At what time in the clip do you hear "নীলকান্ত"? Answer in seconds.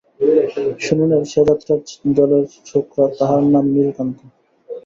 3.73-4.19